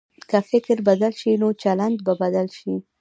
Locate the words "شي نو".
1.21-1.47